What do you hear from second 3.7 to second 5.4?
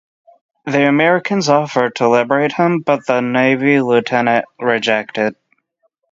Lieutenant rejected.